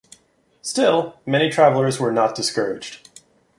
[0.63, 3.07] Still, many travelers were not discouraged.